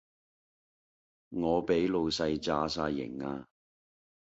[1.29, 3.47] 我俾老細炸哂型呀